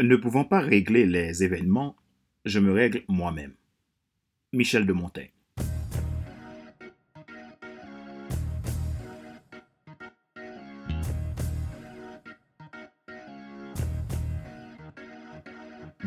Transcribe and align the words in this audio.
Ne 0.00 0.14
pouvant 0.14 0.44
pas 0.44 0.60
régler 0.60 1.06
les 1.06 1.42
événements, 1.42 1.96
je 2.44 2.60
me 2.60 2.72
règle 2.72 3.02
moi-même. 3.08 3.54
Michel 4.52 4.86
de 4.86 4.92
Montaigne. 4.92 5.32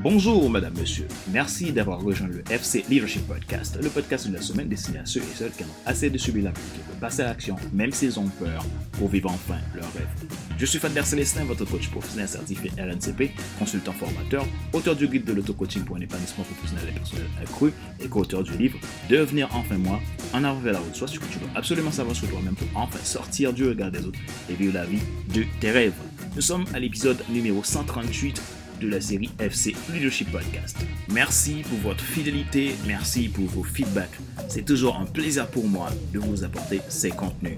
Bonjour, 0.04 0.50
madame, 0.50 0.74
monsieur. 0.80 1.08
Merci 1.32 1.72
d'avoir 1.72 2.02
rejoint 2.02 2.28
le 2.28 2.44
FC 2.50 2.84
Leadership 2.90 3.22
Podcast, 3.28 3.78
le 3.80 3.88
podcast 3.88 4.28
de 4.28 4.34
la 4.34 4.42
semaine 4.42 4.68
destiné 4.68 4.98
à 4.98 5.06
ceux 5.06 5.20
et 5.20 5.36
celles 5.36 5.52
qui 5.52 5.62
ont 5.64 5.68
assez 5.86 6.10
de 6.10 6.18
subir 6.18 6.46
la 6.46 6.50
vie, 6.50 6.62
veulent 6.88 7.00
passer 7.00 7.22
à 7.22 7.26
l'action, 7.26 7.56
même 7.72 7.92
s'ils 7.92 8.20
ont 8.20 8.28
peur, 8.40 8.66
pour 8.94 9.10
vivre 9.10 9.30
enfin 9.30 9.60
leur 9.76 9.94
rêve. 9.94 10.08
Je 10.58 10.66
suis 10.66 10.80
Fader 10.80 11.04
Célestin, 11.04 11.44
votre 11.44 11.66
coach 11.66 11.88
professionnel 11.90 12.28
certifié 12.28 12.72
RNCP, 12.80 13.30
consultant 13.60 13.92
formateur, 13.92 14.48
auteur 14.74 14.96
du 14.96 15.08
guide 15.08 15.24
de 15.24 15.34
l'auto-coaching 15.34 15.84
pour 15.84 15.98
un 15.98 16.02
épanouissement 16.02 16.46
professionnel 16.46 16.86
et 16.90 16.98
personnel 16.98 17.28
accru 17.40 17.72
et 18.00 18.08
co-auteur 18.08 18.42
du 18.42 18.58
livre 18.58 18.80
Devenir 19.08 19.50
enfin 19.54 19.78
moi, 19.78 20.00
en 20.34 20.44
avant 20.44 20.60
vers 20.62 20.74
la 20.74 20.80
route. 20.80 20.96
Soit 20.96 21.10
ce 21.10 21.20
que 21.20 21.26
tu 21.26 21.38
dois 21.38 21.50
absolument 21.54 21.92
savoir 21.92 22.16
sur 22.16 22.28
toi-même 22.28 22.56
pour 22.56 22.68
enfin 22.74 23.00
sortir 23.04 23.54
du 23.54 23.68
regard 23.68 23.92
des 23.92 24.04
autres 24.04 24.20
et 24.50 24.56
vivre 24.56 24.74
la 24.74 24.86
vie 24.86 25.02
de 25.32 25.46
tes 25.60 25.70
rêves. 25.70 25.94
Nous 26.36 26.42
sommes 26.42 26.66
à 26.74 26.80
l'épisode 26.80 27.24
numéro 27.30 27.64
138 27.64 28.42
de 28.82 28.90
la 28.90 29.00
série 29.00 29.30
FC 29.40 29.76
Leadership 29.94 30.32
Podcast. 30.32 30.78
Merci 31.12 31.62
pour 31.70 31.78
votre 31.80 32.04
fidélité, 32.04 32.76
merci 32.88 33.30
pour 33.30 33.46
vos 33.46 33.64
feedbacks. 33.64 34.20
C'est 34.50 34.66
toujours 34.66 34.98
un 34.98 35.06
plaisir 35.06 35.48
pour 35.48 35.68
moi 35.68 35.90
de 36.12 36.20
vous 36.20 36.44
apporter 36.44 36.82
ces 36.90 37.12
contenus 37.12 37.58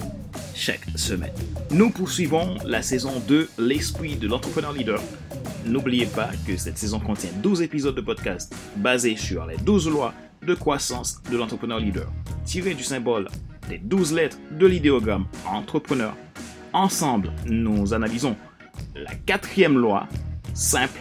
chaque 0.53 0.85
semaine. 0.95 1.31
Nous 1.71 1.89
poursuivons 1.89 2.57
la 2.65 2.81
saison 2.81 3.21
2, 3.27 3.49
l'esprit 3.57 4.15
de 4.15 4.27
l'entrepreneur 4.27 4.73
leader. 4.73 5.01
N'oubliez 5.65 6.05
pas 6.05 6.29
que 6.45 6.57
cette 6.57 6.77
saison 6.77 6.99
contient 6.99 7.31
12 7.41 7.61
épisodes 7.61 7.95
de 7.95 8.01
podcast 8.01 8.53
basés 8.75 9.15
sur 9.15 9.45
les 9.45 9.57
12 9.57 9.89
lois 9.89 10.13
de 10.45 10.53
croissance 10.53 11.21
de 11.31 11.37
l'entrepreneur 11.37 11.79
leader, 11.79 12.11
tirés 12.43 12.73
du 12.73 12.83
symbole 12.83 13.29
des 13.69 13.77
12 13.77 14.13
lettres 14.13 14.37
de 14.51 14.67
l'idéogramme 14.67 15.25
entrepreneur. 15.45 16.15
Ensemble, 16.73 17.31
nous 17.45 17.93
analysons 17.93 18.35
la 18.95 19.15
quatrième 19.15 19.77
loi, 19.77 20.07
simple 20.53 20.99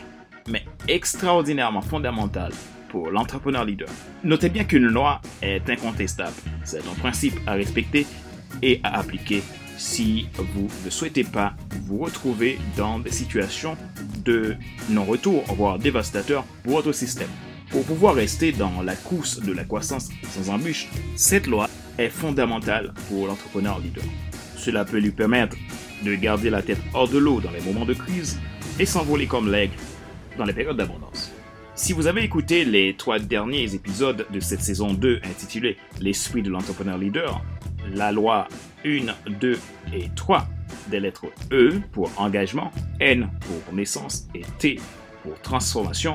mais 0.49 0.65
extraordinairement 0.89 1.83
fondamentale 1.83 2.53
pour 2.89 3.11
l'entrepreneur 3.11 3.65
leader. 3.65 3.89
Notez 4.23 4.51
bien 4.51 4.65
qu'une 4.65 4.87
loi 4.87 5.21
est 5.41 5.69
incontestable. 5.69 6.37
C'est 6.65 6.87
un 6.87 6.95
principe 6.99 7.35
à 7.47 7.53
respecter 7.53 8.07
et 8.63 8.81
à 8.83 8.99
appliquer 8.99 9.43
si 9.79 10.29
vous 10.37 10.69
ne 10.85 10.91
souhaitez 10.91 11.25
pas 11.25 11.55
vous 11.87 11.99
retrouver 11.99 12.59
dans 12.77 12.99
des 12.99 13.11
situations 13.11 13.77
de 14.25 14.55
non-retour, 14.91 15.43
voire 15.55 15.79
dévastateurs 15.79 16.45
pour 16.63 16.75
votre 16.75 16.93
système. 16.93 17.31
Pour 17.71 17.85
pouvoir 17.85 18.15
rester 18.15 18.53
dans 18.53 18.83
la 18.83 18.95
course 18.95 19.41
de 19.41 19.53
la 19.53 19.65
croissance 19.65 20.11
sans 20.29 20.51
embûche, 20.51 20.89
cette 21.17 21.47
loi 21.47 21.69
est 21.99 22.11
fondamentale 22.11 22.93
pour 23.09 23.27
l'entrepreneur 23.27 23.81
leader. 23.81 24.05
Cela 24.57 24.85
peut 24.85 24.99
lui 24.99 25.11
permettre 25.11 25.57
de 26.05 26.15
garder 26.15 26.51
la 26.51 26.63
tête 26.63 26.79
hors 26.95 27.09
de 27.09 27.19
l'eau 27.19 27.41
dans 27.41 27.51
les 27.51 27.61
moments 27.63 27.87
de 27.87 27.95
crise 27.95 28.39
et 28.79 28.87
s'envoler 28.87 29.27
comme 29.27 29.51
l'aigle 29.51 29.75
dans 30.37 30.45
les 30.45 30.53
périodes 30.53 30.77
d'abondance. 30.77 31.33
Si 31.75 31.93
vous 31.93 32.07
avez 32.07 32.23
écouté 32.23 32.65
les 32.65 32.95
trois 32.95 33.19
derniers 33.19 33.75
épisodes 33.75 34.27
de 34.31 34.41
cette 34.41 34.61
saison 34.61 34.93
2 34.93 35.21
intitulée 35.25 35.79
L'esprit 36.01 36.43
de 36.43 36.51
l'entrepreneur 36.51 36.99
leader, 36.99 37.43
la 37.95 38.13
loi 38.13 38.47
1, 38.85 39.07
2 39.41 39.59
et 39.95 40.09
3 40.15 40.47
des 40.89 41.01
lettres 41.01 41.27
E 41.51 41.81
pour 41.93 42.11
engagement, 42.19 42.71
N 43.01 43.31
pour 43.41 43.75
naissance 43.75 44.29
et 44.35 44.43
T 44.59 44.79
pour 45.23 45.41
transformation, 45.41 46.15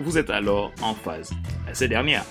vous 0.00 0.18
êtes 0.18 0.30
alors 0.30 0.72
en 0.82 0.94
phase 0.94 1.30
à 1.68 1.74
ces 1.74 1.88
dernières. 1.88 2.24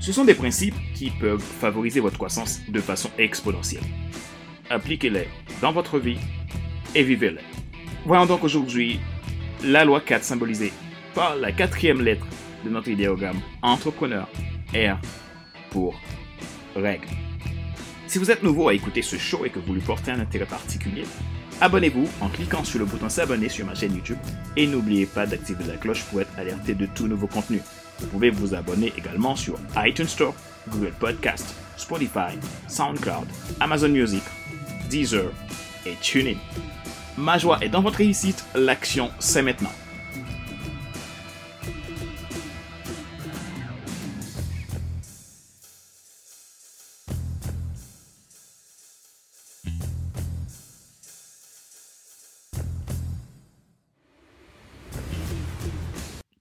Ce 0.00 0.12
sont 0.12 0.24
des 0.24 0.34
principes 0.34 0.74
qui 0.94 1.10
peuvent 1.10 1.40
favoriser 1.40 2.00
votre 2.00 2.16
croissance 2.16 2.60
de 2.68 2.80
façon 2.80 3.10
exponentielle. 3.18 3.84
Appliquez-les 4.70 5.28
dans 5.60 5.72
votre 5.72 5.98
vie 5.98 6.18
et 6.94 7.02
vivez-les. 7.02 7.44
Voyons 8.04 8.26
donc 8.26 8.42
aujourd'hui 8.42 8.98
la 9.64 9.84
loi 9.84 10.00
4 10.00 10.24
symbolisée 10.24 10.72
par 11.14 11.36
la 11.36 11.52
quatrième 11.52 12.00
lettre 12.00 12.26
de 12.64 12.70
notre 12.70 12.88
idéogramme 12.88 13.40
entrepreneur, 13.62 14.28
R 14.74 14.98
pour 15.70 15.94
règle. 16.74 17.06
Si 18.06 18.18
vous 18.18 18.30
êtes 18.30 18.42
nouveau 18.42 18.68
à 18.68 18.74
écouter 18.74 19.02
ce 19.02 19.16
show 19.16 19.44
et 19.44 19.50
que 19.50 19.58
vous 19.58 19.74
lui 19.74 19.80
portez 19.80 20.10
un 20.10 20.20
intérêt 20.20 20.46
particulier, 20.46 21.04
abonnez-vous 21.60 22.08
en 22.20 22.28
cliquant 22.28 22.64
sur 22.64 22.78
le 22.78 22.84
bouton 22.84 23.08
s'abonner 23.08 23.48
sur 23.48 23.64
ma 23.66 23.74
chaîne 23.74 23.94
YouTube 23.94 24.18
et 24.56 24.66
n'oubliez 24.66 25.06
pas 25.06 25.26
d'activer 25.26 25.64
la 25.64 25.76
cloche 25.76 26.04
pour 26.04 26.20
être 26.20 26.38
alerté 26.38 26.74
de 26.74 26.86
tout 26.86 27.06
nouveau 27.06 27.26
contenu. 27.26 27.60
Vous 28.00 28.06
pouvez 28.06 28.30
vous 28.30 28.54
abonner 28.54 28.92
également 28.96 29.36
sur 29.36 29.58
iTunes 29.76 30.08
Store, 30.08 30.34
Google 30.68 30.92
Podcast, 30.98 31.54
Spotify, 31.76 32.38
SoundCloud, 32.68 33.28
Amazon 33.60 33.90
Music, 33.90 34.22
Deezer 34.90 35.30
et 35.86 35.94
TuneIn. 36.00 36.36
Ma 37.18 37.36
joie 37.36 37.58
est 37.62 37.68
dans 37.68 37.82
votre 37.82 37.98
réussite, 37.98 38.44
l'action 38.54 39.10
c'est 39.18 39.42
maintenant. 39.42 39.70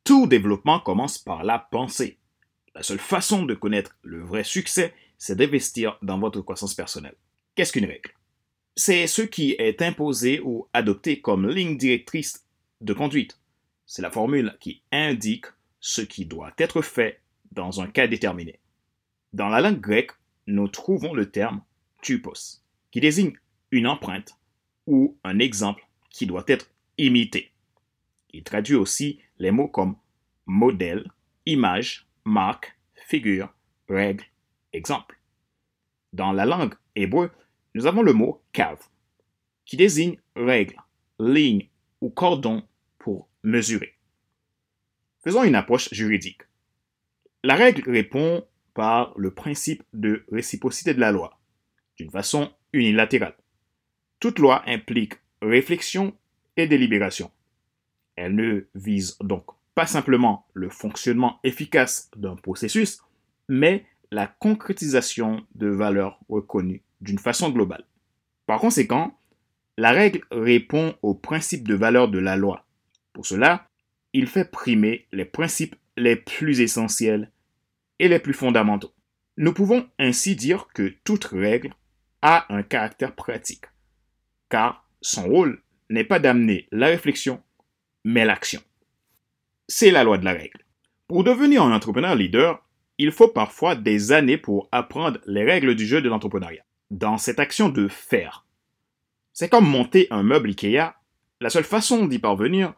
Tout 0.06 0.26
développement 0.26 0.80
commence 0.80 1.18
par 1.18 1.44
la 1.44 1.60
pensée. 1.60 2.18
La 2.76 2.84
seule 2.84 3.00
façon 3.00 3.44
de 3.44 3.54
connaître 3.54 3.98
le 4.04 4.22
vrai 4.22 4.44
succès, 4.44 4.94
c'est 5.18 5.36
d'investir 5.36 5.98
dans 6.02 6.18
votre 6.18 6.42
croissance 6.42 6.74
personnelle. 6.74 7.16
Qu'est-ce 7.56 7.74
qu'une 7.74 7.86
règle? 7.86 8.12
C'est 8.76 9.08
ce 9.08 9.22
qui 9.22 9.56
est 9.59 9.82
imposé 9.82 10.40
ou 10.40 10.68
adopté 10.74 11.22
comme 11.22 11.50
ligne 11.50 11.78
directrice 11.78 12.46
de 12.80 12.94
conduite. 12.94 13.40
C'est 13.86 14.02
la 14.02 14.12
formule 14.12 14.58
qui 14.59 14.82
indique 14.92 15.48
ce 15.80 16.02
qui 16.02 16.26
doit 16.26 16.54
être 16.58 16.81
fait 16.81 17.22
dans 17.52 17.81
un 17.81 17.88
cas 17.88 18.08
déterminé. 18.08 18.60
Dans 19.34 19.50
la 19.50 19.62
langue 19.62 19.80
grecque, 19.80 20.12
nous 20.48 20.68
trouvons 20.68 21.14
le 21.14 21.30
terme 21.30 21.62
tupos, 22.02 22.62
qui 22.92 23.02
désigne 23.02 23.34
une 23.72 23.88
empreinte 23.88 24.38
ou 24.88 25.18
un 25.24 25.40
exemple 25.40 25.86
qui 26.10 26.26
doit 26.26 26.46
être 26.48 26.70
imité. 26.98 27.52
Il 28.31 28.44
traduit 28.44 28.76
aussi 28.76 29.20
les 29.40 29.52
mots 29.52 29.68
comme 29.68 29.96
modèle, 30.46 31.10
image, 31.46 32.08
marque, 32.26 32.78
figure, 33.08 33.54
règle, 33.90 34.26
exemple. 34.74 35.20
Dans 36.14 36.31
la 36.31 36.46
langue 36.46 36.76
hébreu, 36.96 37.31
nous 37.74 37.86
avons 37.86 38.02
le 38.02 38.14
mot 38.14 38.42
cave, 38.52 38.82
qui 39.66 39.78
désigne 39.78 40.18
règle, 40.36 40.76
ligne 41.20 41.70
ou 42.02 42.09
cordon 42.09 42.64
pour 42.98 43.30
mesurer. 43.44 43.96
Faisons 45.24 45.44
une 45.44 45.56
approche 45.56 45.94
juridique. 45.94 46.42
La 47.44 47.56
règle 47.56 47.90
répond 47.90 48.46
par 48.74 49.14
le 49.18 49.34
principe 49.34 49.84
de 49.94 50.26
réciprocité 50.31 50.94
de 50.94 51.00
la 51.00 51.12
loi, 51.12 51.40
d'une 51.98 52.12
façon 52.12 52.52
unilatérale. 52.74 53.36
Toute 54.20 54.40
loi 54.40 54.64
implique 54.68 55.14
réflexion 55.42 56.16
et 56.58 56.68
délibération. 56.68 57.31
Elle 58.16 58.36
ne 58.36 58.68
vise 58.76 59.18
donc 59.20 59.46
pas 59.74 59.88
simplement 59.88 60.46
le 60.54 60.70
fonctionnement 60.70 61.40
efficace 61.44 62.12
d'un 62.16 62.36
processus, 62.36 63.02
mais 63.48 63.86
la 64.12 64.28
concrétisation 64.28 65.46
de 65.56 65.68
valeurs 65.68 66.20
reconnues 66.30 66.84
d'une 67.01 67.19
façon 67.19 67.50
globale. 67.50 67.85
Par 68.45 68.59
conséquent, 68.59 69.17
la 69.78 69.91
règle 69.91 70.22
répond 70.31 70.95
aux 71.01 71.16
principes 71.16 71.67
de 71.67 71.75
valeur 71.75 72.07
de 72.09 72.19
la 72.19 72.35
loi. 72.35 72.66
Pour 73.13 73.25
cela, 73.25 73.67
il 74.13 74.28
fait 74.28 74.50
primer 74.50 75.07
les 75.12 75.25
principes 75.25 75.75
les 75.98 76.15
plus 76.15 76.62
essentiels 76.62 77.31
et 78.00 78.07
les 78.07 78.19
plus 78.19 78.33
fondamentaux. 78.33 78.94
Nous 79.38 79.53
pouvons 79.53 79.88
ainsi 79.98 80.36
dire 80.36 80.68
que 80.74 80.94
toute 81.03 81.25
règle 81.25 81.74
a 82.21 82.45
un 82.53 82.63
caractère 82.63 83.15
pratique, 83.15 83.65
car 84.50 84.88
son 85.01 85.24
rôle 85.24 85.62
n'est 85.89 86.04
pas 86.04 86.19
d'amener 86.19 86.68
la 86.71 86.88
réflexion, 86.88 87.42
mais 88.04 88.25
l'action. 88.25 88.62
C'est 89.68 89.92
la 89.92 90.04
loi 90.04 90.18
de 90.18 90.25
la 90.25 90.33
règle. 90.33 90.65
Pour 91.07 91.24
devenir 91.24 91.63
un 91.63 91.74
entrepreneur 91.74 92.15
leader, 92.15 92.65
il 92.97 93.12
faut 93.12 93.30
parfois 93.30 93.75
des 93.75 94.12
années 94.12 94.38
pour 94.38 94.69
apprendre 94.71 95.19
les 95.25 95.44
règles 95.44 95.75
du 95.75 95.86
jeu 95.86 96.01
de 96.01 96.09
l'entrepreneuriat 96.09 96.63
dans 96.92 97.18
cette 97.18 97.40
action 97.40 97.70
de 97.70 97.88
faire. 97.88 98.46
C'est 99.34 99.50
comme 99.50 99.68
monter 99.68 100.08
un 100.12 100.24
meuble 100.24 100.50
IKEA. 100.50 100.96
La 101.40 101.50
seule 101.50 101.64
façon 101.64 102.06
d'y 102.06 102.20
parvenir 102.20 102.76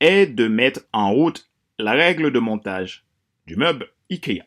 est 0.00 0.26
de 0.26 0.48
mettre 0.48 0.80
en 0.92 1.12
route 1.12 1.50
la 1.78 1.92
règle 1.92 2.32
de 2.32 2.38
montage 2.38 3.04
du 3.46 3.56
meuble 3.56 3.88
IKEA. 4.10 4.46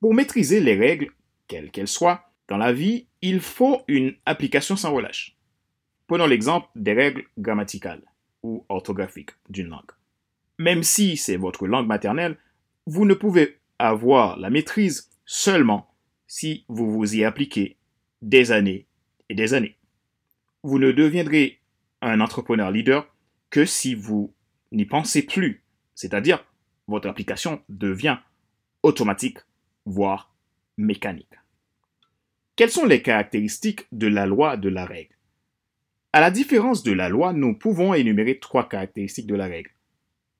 Pour 0.00 0.14
maîtriser 0.14 0.60
les 0.60 0.74
règles, 0.74 1.12
quelles 1.46 1.70
qu'elles 1.70 1.86
soient, 1.86 2.32
dans 2.48 2.56
la 2.56 2.72
vie, 2.72 3.06
il 3.20 3.40
faut 3.40 3.82
une 3.86 4.16
application 4.26 4.74
sans 4.74 4.92
relâche. 4.92 5.36
Prenons 6.08 6.26
l'exemple 6.26 6.68
des 6.74 6.92
règles 6.92 7.24
grammaticales. 7.38 8.02
ou 8.44 8.66
orthographique 8.68 9.30
d'une 9.50 9.68
langue. 9.68 9.92
Même 10.58 10.82
si 10.82 11.16
c'est 11.16 11.36
votre 11.36 11.68
langue 11.68 11.86
maternelle, 11.86 12.36
vous 12.86 13.04
ne 13.04 13.14
pouvez 13.14 13.60
avoir 13.78 14.36
la 14.36 14.50
maîtrise 14.50 15.10
seulement 15.24 15.94
si 16.26 16.64
vous 16.66 16.90
vous 16.90 17.14
y 17.14 17.24
appliquez 17.24 17.76
des 18.22 18.52
années 18.52 18.86
et 19.28 19.34
des 19.34 19.54
années. 19.54 19.76
Vous 20.62 20.78
ne 20.78 20.92
deviendrez 20.92 21.60
un 22.00 22.20
entrepreneur 22.20 22.70
leader 22.70 23.12
que 23.50 23.64
si 23.64 23.94
vous 23.94 24.32
n'y 24.70 24.86
pensez 24.86 25.22
plus, 25.22 25.62
c'est-à-dire 25.94 26.44
votre 26.86 27.08
application 27.08 27.62
devient 27.68 28.18
automatique, 28.82 29.38
voire 29.84 30.34
mécanique. 30.76 31.34
Quelles 32.56 32.70
sont 32.70 32.86
les 32.86 33.02
caractéristiques 33.02 33.86
de 33.92 34.06
la 34.06 34.26
loi 34.26 34.56
de 34.56 34.68
la 34.68 34.84
règle? 34.84 35.16
À 36.12 36.20
la 36.20 36.30
différence 36.30 36.82
de 36.82 36.92
la 36.92 37.08
loi, 37.08 37.32
nous 37.32 37.56
pouvons 37.56 37.94
énumérer 37.94 38.38
trois 38.38 38.68
caractéristiques 38.68 39.26
de 39.26 39.34
la 39.34 39.46
règle. 39.46 39.70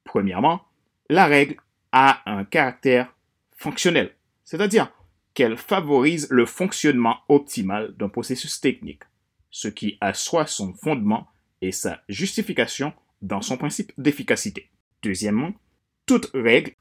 Premièrement, 0.04 0.62
la 1.08 1.26
règle 1.26 1.56
a 1.92 2.22
un 2.30 2.44
caractère 2.44 3.14
fonctionnel, 3.56 4.14
c'est-à-dire 4.44 4.92
qu'elle 5.34 5.56
favorise 5.56 6.28
le 6.30 6.46
fonctionnement 6.46 7.20
optimal 7.28 7.96
d'un 7.96 8.08
processus 8.08 8.60
technique, 8.60 9.02
ce 9.50 9.68
qui 9.68 9.98
assoit 10.00 10.46
son 10.46 10.74
fondement 10.74 11.28
et 11.60 11.72
sa 11.72 12.02
justification 12.08 12.92
dans 13.22 13.40
son 13.40 13.56
principe 13.56 13.92
d'efficacité. 13.96 14.70
Deuxièmement, 15.02 15.52
toute 16.06 16.30
règle 16.34 16.74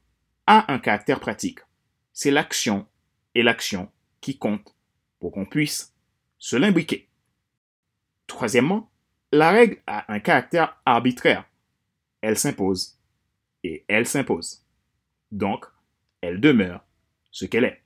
a 0.47 0.71
un 0.73 0.79
caractère 0.79 1.19
pratique. 1.19 1.59
C'est 2.13 2.31
l'action 2.31 2.87
et 3.35 3.43
l'action 3.43 3.89
qui 4.19 4.37
comptent 4.37 4.75
pour 5.19 5.31
qu'on 5.31 5.45
puisse 5.45 5.93
se 6.37 6.55
l'imbriquer. 6.55 7.07
Troisièmement, 8.27 8.91
la 9.31 9.51
règle 9.51 9.81
a 9.87 10.11
un 10.11 10.19
caractère 10.19 10.81
arbitraire. 10.85 11.45
Elle 12.21 12.37
s'impose 12.37 12.99
et 13.63 13.85
elle 13.87 14.07
s'impose. 14.07 14.65
Donc, 15.31 15.65
elle 16.21 16.41
demeure 16.41 16.83
ce 17.31 17.45
qu'elle 17.45 17.63
est. 17.63 17.81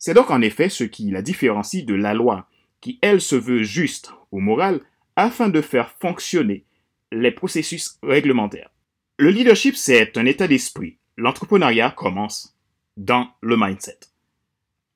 C'est 0.00 0.14
donc 0.14 0.30
en 0.30 0.40
effet 0.40 0.70
ce 0.70 0.82
qui 0.82 1.10
la 1.10 1.20
différencie 1.20 1.84
de 1.84 1.94
la 1.94 2.14
loi, 2.14 2.48
qui 2.80 2.98
elle 3.02 3.20
se 3.20 3.36
veut 3.36 3.62
juste 3.62 4.12
ou 4.32 4.40
morale 4.40 4.80
afin 5.14 5.50
de 5.50 5.60
faire 5.60 5.90
fonctionner 6.00 6.64
les 7.12 7.30
processus 7.30 7.98
réglementaires. 8.02 8.70
Le 9.18 9.28
leadership, 9.28 9.76
c'est 9.76 10.16
un 10.16 10.24
état 10.24 10.48
d'esprit. 10.48 10.96
L'entrepreneuriat 11.18 11.90
commence 11.90 12.56
dans 12.96 13.28
le 13.42 13.58
mindset. 13.58 13.98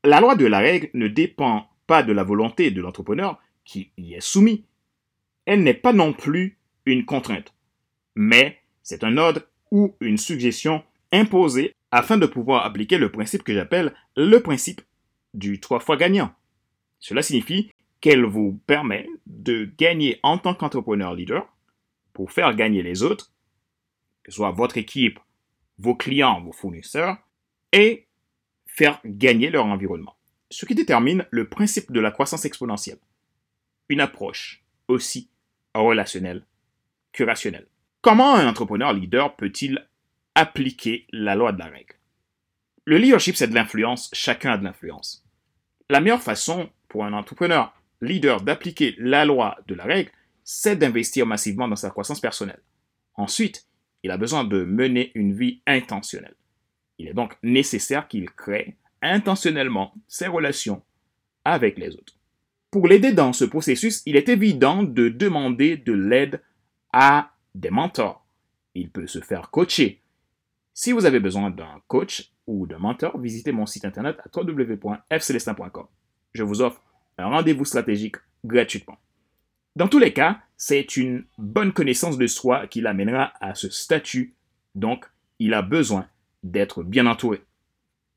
La 0.04 0.20
loi 0.20 0.36
de 0.36 0.46
la 0.46 0.60
règle 0.60 0.88
ne 0.94 1.06
dépend 1.06 1.68
pas 1.86 2.02
de 2.02 2.12
la 2.12 2.24
volonté 2.24 2.70
de 2.70 2.80
l'entrepreneur 2.80 3.38
qui 3.66 3.90
y 3.98 4.14
est 4.14 4.22
soumis. 4.22 4.64
Elle 5.44 5.62
n'est 5.62 5.74
pas 5.74 5.92
non 5.92 6.14
plus 6.14 6.56
une 6.86 7.04
contrainte, 7.04 7.52
mais 8.14 8.58
c'est 8.82 9.04
un 9.04 9.18
ordre 9.18 9.42
ou 9.70 9.94
une 10.00 10.16
suggestion 10.16 10.82
imposée 11.12 11.74
afin 11.90 12.16
de 12.16 12.24
pouvoir 12.24 12.64
appliquer 12.64 12.96
le 12.96 13.12
principe 13.12 13.42
que 13.42 13.52
j'appelle 13.52 13.92
le 14.16 14.38
principe 14.40 14.80
du 15.34 15.60
trois 15.60 15.81
fois 15.81 15.96
gagnant. 15.96 16.34
Cela 17.00 17.22
signifie 17.22 17.70
qu'elle 18.00 18.25
vous 18.25 18.60
permet 18.66 19.06
de 19.26 19.70
gagner 19.78 20.20
en 20.22 20.38
tant 20.38 20.54
qu'entrepreneur 20.54 21.14
leader 21.14 21.46
pour 22.12 22.32
faire 22.32 22.54
gagner 22.54 22.82
les 22.82 23.02
autres, 23.02 23.32
que 24.22 24.31
ce 24.31 24.36
soit 24.36 24.52
votre 24.52 24.78
équipe, 24.78 25.19
vos 25.78 25.94
clients, 25.94 26.40
vos 26.40 26.52
fournisseurs, 26.52 27.16
et 27.72 28.06
faire 28.66 29.00
gagner 29.04 29.50
leur 29.50 29.66
environnement. 29.66 30.16
Ce 30.50 30.66
qui 30.66 30.75
détermine 30.75 31.26
le 31.31 31.48
principe 31.48 31.92
de 31.92 32.00
la 32.00 32.10
croissance 32.10 32.44
exponentielle. 32.44 32.98
Une 33.88 34.00
approche 34.00 34.64
aussi 34.88 35.30
relationnelle 35.75 36.46
que 37.12 37.25
rationnelle. 37.25 37.66
Comment 38.00 38.34
un 38.34 38.46
entrepreneur 38.46 38.92
leader 38.92 39.34
peut-il 39.34 39.88
appliquer 40.34 41.06
la 41.10 41.34
loi 41.34 41.52
de 41.52 41.58
la 41.58 41.66
règle? 41.66 41.94
Le 42.84 42.98
leadership, 42.98 43.37
c'est 43.37 43.48
de 43.48 43.54
l'influence, 43.54 44.10
chacun 44.12 44.52
a 44.52 44.58
de 44.58 44.64
l'influence. 44.64 45.24
La 45.90 46.00
meilleure 46.00 46.22
façon 46.22 46.70
pour 46.88 47.04
un 47.04 47.12
entrepreneur 47.12 47.75
leader 48.00 48.40
d'appliquer 48.40 48.94
la 48.98 49.25
loi 49.25 49.58
de 49.69 49.75
la 49.75 49.84
règle, 49.84 50.10
c'est 50.42 50.76
d'investir 50.76 51.26
massivement 51.26 51.69
dans 51.69 51.76
sa 51.76 51.90
croissance 51.90 52.20
personnelle. 52.20 52.62
Ensuite, 53.14 53.66
il 54.02 54.10
a 54.10 54.16
besoin 54.16 54.44
de 54.44 54.64
mener 54.64 55.12
une 55.14 55.34
vie 55.34 55.60
intentionnelle. 55.66 56.36
Il 56.98 57.08
est 57.08 57.14
donc 57.14 57.36
nécessaire 57.42 58.08
qu'il 58.08 58.31
crée 58.31 58.76
intentionnellement 59.02 59.94
ses 60.06 60.26
relations 60.26 60.82
avec 61.44 61.78
les 61.78 61.94
autres. 61.94 62.14
Pour 62.70 62.88
l'aider 62.88 63.12
dans 63.12 63.32
ce 63.32 63.44
processus, 63.44 64.02
il 64.06 64.16
est 64.16 64.28
évident 64.28 64.82
de 64.82 65.08
demander 65.08 65.76
de 65.76 65.92
l'aide 65.92 66.42
à 66.92 67.32
des 67.54 67.70
mentors. 67.70 68.26
Il 68.75 68.90
peut 68.90 69.06
se 69.06 69.20
faire 69.20 69.50
coacher. 69.50 70.00
Si 70.76 70.91
vous 70.91 71.06
avez 71.06 71.21
besoin 71.21 71.50
d'un 71.50 71.81
coach 71.87 72.32
ou 72.49 72.67
d'un 72.67 72.79
mentor, 72.79 73.17
visitez 73.21 73.53
mon 73.53 73.65
site 73.65 73.85
internet 73.85 74.19
à 74.19 74.29
www.fcelestin.com. 74.37 75.87
Je 76.32 76.43
vous 76.43 76.62
offre 76.62 76.82
un 77.17 77.26
rendez-vous 77.26 77.65
stratégique 77.65 78.17
gratuitement. 78.44 78.99
Dans 79.76 79.87
tous 79.87 80.00
les 80.00 80.12
cas, 80.12 80.41
c'est 80.56 80.97
une 80.97 81.26
bonne 81.38 81.73
connaissance 81.73 82.19
de 82.19 82.26
soi 82.26 82.67
qui 82.67 82.81
l'amènera 82.81 83.32
à 83.41 83.55
ce 83.55 83.71
statut, 83.71 84.35
donc 84.75 85.05
il 85.38 85.55
a 85.55 85.62
besoin 85.62 86.09
d'être 86.43 86.82
bien 86.82 87.06
entouré. 87.06 87.44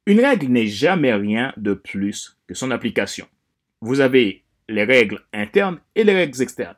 Une 0.08 0.22
règle 0.22 0.48
n'est 0.48 0.66
jamais 0.66 1.14
rien 1.14 1.54
de 1.58 1.76
plus 1.76 2.40
que 2.48 2.56
son 2.56 2.72
application. 2.72 3.28
Vous 3.82 4.00
avez 4.00 4.44
les 4.68 4.84
règles 4.84 5.24
internes 5.32 5.80
et 5.94 6.04
les 6.04 6.16
règles 6.16 6.42
externes. 6.42 6.76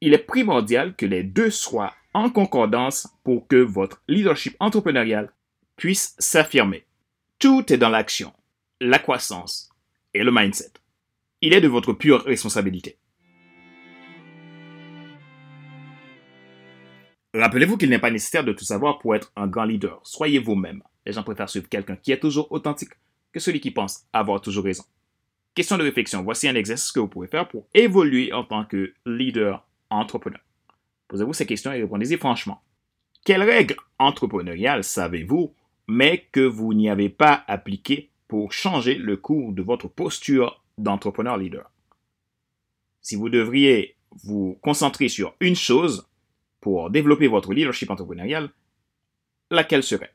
Il 0.00 0.14
est 0.14 0.18
primordial 0.18 0.96
que 0.96 1.04
les 1.04 1.24
deux 1.24 1.50
soient 1.50 1.94
en 2.14 2.30
concordance 2.30 3.08
pour 3.24 3.46
que 3.46 3.56
votre 3.56 4.02
leadership 4.08 4.56
entrepreneurial 4.60 5.32
puisse 5.76 6.14
s'affirmer. 6.18 6.84
Tout 7.38 7.72
est 7.72 7.78
dans 7.78 7.88
l'action, 7.88 8.32
la 8.80 8.98
croissance 8.98 9.70
et 10.14 10.22
le 10.22 10.32
mindset. 10.32 10.72
Il 11.40 11.54
est 11.54 11.60
de 11.60 11.68
votre 11.68 11.92
pure 11.92 12.24
responsabilité. 12.24 12.98
Rappelez-vous 17.34 17.76
qu'il 17.76 17.90
n'est 17.90 17.98
pas 17.98 18.10
nécessaire 18.10 18.42
de 18.42 18.52
tout 18.52 18.64
savoir 18.64 18.98
pour 18.98 19.14
être 19.14 19.30
un 19.36 19.46
grand 19.46 19.64
leader. 19.64 20.00
Soyez 20.02 20.38
vous-même. 20.38 20.82
Les 21.06 21.12
gens 21.12 21.22
préfèrent 21.22 21.48
suivre 21.48 21.68
quelqu'un 21.68 21.96
qui 21.96 22.10
est 22.10 22.18
toujours 22.18 22.50
authentique 22.50 22.94
que 23.32 23.38
celui 23.38 23.60
qui 23.60 23.70
pense 23.70 24.06
avoir 24.12 24.40
toujours 24.40 24.64
raison. 24.64 24.84
Question 25.54 25.76
de 25.76 25.82
réflexion. 25.82 26.22
Voici 26.22 26.48
un 26.48 26.54
exercice 26.54 26.90
que 26.90 27.00
vous 27.00 27.08
pouvez 27.08 27.28
faire 27.28 27.46
pour 27.46 27.68
évoluer 27.74 28.32
en 28.32 28.44
tant 28.44 28.64
que 28.64 28.94
leader 29.06 29.64
entrepreneur. 29.90 30.40
Posez-vous 31.08 31.32
ces 31.32 31.46
questions 31.46 31.72
et 31.72 31.80
répondez-y 31.80 32.16
franchement. 32.16 32.62
Quelles 33.24 33.42
règles 33.42 33.76
entrepreneuriales 33.98 34.84
savez-vous, 34.84 35.54
mais 35.86 36.28
que 36.32 36.40
vous 36.40 36.74
n'y 36.74 36.88
avez 36.88 37.08
pas 37.08 37.44
appliquées 37.48 38.10
pour 38.28 38.52
changer 38.52 38.94
le 38.94 39.16
cours 39.16 39.52
de 39.52 39.62
votre 39.62 39.88
posture 39.88 40.62
d'entrepreneur 40.76 41.38
leader? 41.38 41.70
Si 43.00 43.16
vous 43.16 43.30
devriez 43.30 43.96
vous 44.24 44.58
concentrer 44.62 45.08
sur 45.08 45.34
une 45.40 45.56
chose 45.56 46.08
pour 46.60 46.90
développer 46.90 47.26
votre 47.26 47.52
leadership 47.52 47.90
entrepreneurial, 47.90 48.50
laquelle 49.50 49.82
serait? 49.82 50.12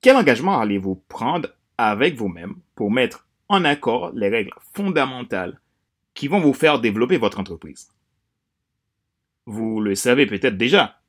Quel 0.00 0.16
engagement 0.16 0.58
allez-vous 0.58 0.96
prendre 1.08 1.48
avec 1.78 2.14
vous-même 2.14 2.56
pour 2.74 2.90
mettre 2.90 3.28
en 3.48 3.64
accord 3.64 4.12
les 4.14 4.28
règles 4.28 4.54
fondamentales 4.72 5.60
qui 6.14 6.26
vont 6.26 6.40
vous 6.40 6.54
faire 6.54 6.80
développer 6.80 7.18
votre 7.18 7.38
entreprise? 7.38 7.90
Vous 9.52 9.80
le 9.80 9.96
savez 9.96 10.26
peut-être 10.26 10.56
déjà. 10.56 11.00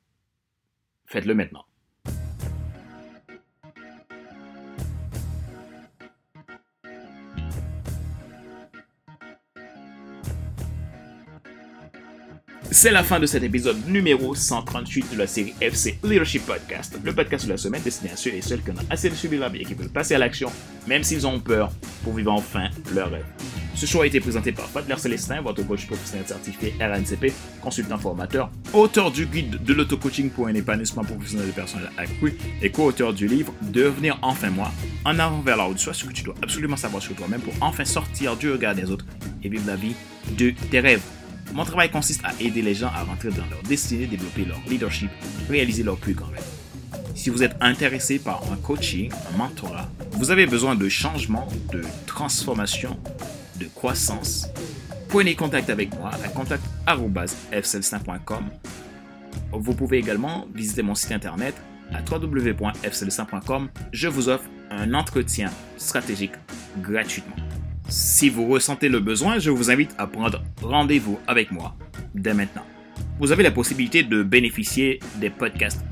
Faites-le 1.05 1.35
maintenant. 1.35 1.63
C'est 12.71 12.89
la 12.89 13.03
fin 13.03 13.19
de 13.19 13.27
cet 13.27 13.43
épisode 13.43 13.77
numéro 13.87 14.33
138 14.33 15.11
de 15.11 15.17
la 15.19 15.27
série 15.27 15.53
FC 15.61 15.99
Leadership 16.03 16.43
Podcast, 16.47 16.97
le 17.03 17.13
podcast 17.13 17.45
de 17.45 17.51
la 17.51 17.57
semaine 17.57 17.83
destiné 17.83 18.11
à 18.11 18.15
ceux 18.15 18.33
et 18.33 18.41
celles 18.41 18.63
qui 18.63 18.71
ont 18.71 18.75
assez 18.89 19.11
de 19.11 19.15
subir 19.15 19.39
la 19.41 19.49
vie 19.49 19.61
et 19.61 19.65
qui 19.65 19.75
veulent 19.75 19.89
passer 19.89 20.15
à 20.15 20.17
l'action, 20.17 20.51
même 20.87 21.03
s'ils 21.03 21.27
ont 21.27 21.39
peur, 21.39 21.71
pour 22.03 22.13
vivre 22.13 22.31
enfin 22.31 22.71
leur 22.95 23.11
rêve. 23.11 23.60
Ce 23.81 23.87
show 23.87 24.01
a 24.01 24.05
été 24.05 24.19
présenté 24.19 24.51
par 24.51 24.67
Fadler 24.67 24.95
Célestin, 24.99 25.41
votre 25.41 25.65
coach 25.65 25.87
professionnel 25.87 26.27
certifié 26.27 26.75
RNCP, 26.79 27.33
consultant 27.61 27.97
formateur, 27.97 28.51
auteur 28.73 29.09
du 29.09 29.25
guide 29.25 29.63
de 29.63 29.73
l'auto-coaching 29.73 30.29
pour 30.29 30.45
un 30.45 30.53
épanouissement 30.53 31.03
professionnel 31.03 31.49
et 31.49 31.51
personnel 31.51 31.89
accru 31.97 32.37
et 32.61 32.69
co-auteur 32.69 33.11
du 33.11 33.27
livre 33.27 33.51
Devenir 33.63 34.19
enfin 34.21 34.51
moi, 34.51 34.71
en 35.03 35.17
avant 35.17 35.41
vers 35.41 35.57
la 35.57 35.67
haute 35.67 35.79
soit 35.79 35.95
ce 35.95 36.05
que 36.05 36.13
tu 36.13 36.21
dois 36.21 36.35
absolument 36.43 36.75
savoir 36.75 37.01
sur 37.01 37.15
toi-même 37.15 37.41
pour 37.41 37.55
enfin 37.59 37.83
sortir 37.83 38.37
du 38.37 38.51
regard 38.51 38.75
des 38.75 38.91
autres 38.91 39.07
et 39.43 39.49
vivre 39.49 39.65
la 39.65 39.77
vie 39.77 39.95
de 40.37 40.53
tes 40.69 40.79
rêves. 40.79 41.01
Mon 41.51 41.65
travail 41.65 41.89
consiste 41.89 42.21
à 42.23 42.33
aider 42.39 42.61
les 42.61 42.75
gens 42.75 42.91
à 42.95 43.01
rentrer 43.01 43.29
dans 43.29 43.47
leur 43.49 43.63
destinée, 43.63 44.05
développer 44.05 44.45
leur 44.45 44.61
leadership, 44.69 45.09
réaliser 45.49 45.81
leur 45.81 45.97
plus 45.97 46.13
grand 46.13 46.29
rêve. 46.29 46.45
Si 47.15 47.31
vous 47.31 47.41
êtes 47.41 47.55
intéressé 47.61 48.19
par 48.19 48.43
un 48.53 48.57
coaching, 48.57 49.11
un 49.33 49.37
mentorat, 49.37 49.89
vous 50.11 50.29
avez 50.29 50.45
besoin 50.45 50.75
de 50.75 50.87
changement, 50.87 51.47
de 51.73 51.81
transformation, 52.05 52.99
de 53.61 53.67
croissance, 53.75 54.47
prenez 55.07 55.35
contact 55.35 55.69
avec 55.69 55.95
moi 55.95 56.09
à 56.23 56.27
contact.fcelsin.com 56.29 58.49
vous 59.51 59.73
pouvez 59.73 59.97
également 59.97 60.47
visiter 60.53 60.81
mon 60.81 60.95
site 60.95 61.11
internet 61.11 61.55
à 61.93 61.99
www.fcl100.com. 61.99 63.69
Je 63.91 64.07
vous 64.07 64.29
offre 64.29 64.45
un 64.69 64.93
entretien 64.93 65.49
stratégique 65.77 66.33
gratuitement. 66.81 67.35
Si 67.89 68.29
vous 68.29 68.47
ressentez 68.47 68.87
le 68.87 68.99
besoin, 68.99 69.39
je 69.39 69.49
vous 69.49 69.69
invite 69.69 69.93
à 69.97 70.07
prendre 70.07 70.41
rendez-vous 70.61 71.19
avec 71.27 71.51
moi 71.51 71.75
dès 72.15 72.33
maintenant. 72.33 72.65
Vous 73.19 73.31
avez 73.31 73.43
la 73.43 73.51
possibilité 73.51 74.03
de 74.03 74.23
bénéficier 74.23 74.99
des 75.17 75.29
podcasts 75.29 75.83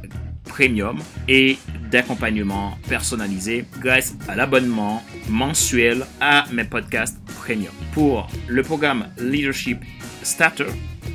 premium 0.45 0.99
et 1.27 1.57
d'accompagnement 1.91 2.77
personnalisé 2.87 3.65
grâce 3.79 4.15
à 4.27 4.35
l'abonnement 4.35 5.03
mensuel 5.27 6.05
à 6.21 6.45
mes 6.51 6.63
podcasts 6.63 7.19
premium. 7.41 7.73
Pour 7.93 8.27
le 8.47 8.63
programme 8.63 9.07
Leadership 9.19 9.79
Starter, 10.23 10.67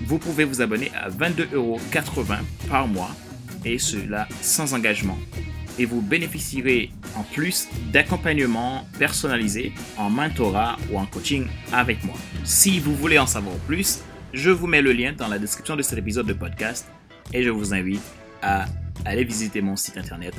vous 0.06 0.18
pouvez 0.18 0.44
vous 0.44 0.60
abonner 0.60 0.90
à 0.94 1.08
22,80 1.08 1.54
euros 1.54 1.80
par 2.68 2.88
mois 2.88 3.10
et 3.64 3.78
cela 3.78 4.28
sans 4.40 4.74
engagement. 4.74 5.18
Et 5.78 5.86
vous 5.86 6.00
bénéficierez 6.00 6.90
en 7.16 7.22
plus 7.22 7.68
d'accompagnement 7.92 8.86
personnalisé 8.98 9.72
en 9.96 10.10
mentorat 10.10 10.76
ou 10.90 10.98
en 10.98 11.06
coaching 11.06 11.46
avec 11.72 12.04
moi. 12.04 12.14
Si 12.44 12.78
vous 12.78 12.94
voulez 12.94 13.18
en 13.18 13.26
savoir 13.26 13.56
plus, 13.66 14.00
je 14.32 14.50
vous 14.50 14.66
mets 14.66 14.82
le 14.82 14.92
lien 14.92 15.12
dans 15.12 15.28
la 15.28 15.38
description 15.38 15.76
de 15.76 15.82
cet 15.82 15.98
épisode 15.98 16.26
de 16.26 16.32
podcast 16.32 16.90
et 17.32 17.42
je 17.42 17.50
vous 17.50 17.74
invite 17.74 18.02
à 18.42 18.66
aller 19.04 19.24
visiter 19.24 19.60
mon 19.60 19.76
site 19.76 19.96
internet 19.96 20.34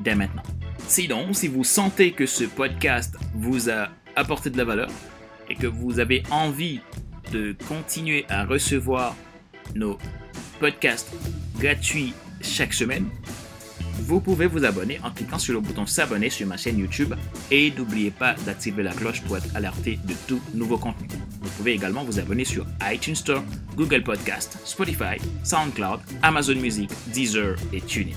dès 0.00 0.14
maintenant. 0.14 0.42
Sinon, 0.86 1.32
si 1.32 1.48
vous 1.48 1.64
sentez 1.64 2.12
que 2.12 2.26
ce 2.26 2.44
podcast 2.44 3.16
vous 3.34 3.70
a 3.70 3.88
apporté 4.16 4.50
de 4.50 4.58
la 4.58 4.64
valeur 4.64 4.90
et 5.48 5.54
que 5.54 5.66
vous 5.66 6.00
avez 6.00 6.22
envie 6.30 6.80
de 7.32 7.56
continuer 7.68 8.24
à 8.28 8.44
recevoir 8.44 9.14
nos 9.74 9.98
podcasts 10.58 11.12
gratuits 11.58 12.12
chaque 12.40 12.72
semaine, 12.72 13.08
vous 14.00 14.20
pouvez 14.20 14.46
vous 14.46 14.64
abonner 14.64 14.98
en 15.04 15.10
cliquant 15.10 15.38
sur 15.38 15.54
le 15.54 15.60
bouton 15.60 15.86
s'abonner 15.86 16.30
sur 16.30 16.46
ma 16.46 16.56
chaîne 16.56 16.78
YouTube 16.78 17.14
et 17.50 17.70
n'oubliez 17.76 18.10
pas 18.10 18.34
d'activer 18.46 18.82
la 18.82 18.92
cloche 18.92 19.20
pour 19.22 19.36
être 19.36 19.54
alerté 19.54 19.98
de 20.04 20.14
tout 20.26 20.40
nouveau 20.54 20.78
contenu. 20.78 21.06
Vous 21.40 21.50
pouvez 21.50 21.72
également 21.72 22.02
vous 22.02 22.18
abonner 22.18 22.44
sur 22.44 22.66
iTunes 22.90 23.14
Store, 23.14 23.44
Google 23.76 24.02
Podcast, 24.02 24.58
Spotify, 24.64 25.18
SoundCloud, 25.44 26.00
Amazon 26.22 26.56
Music, 26.56 26.90
Deezer 27.12 27.56
et 27.72 27.80
TuneIn. 27.80 28.16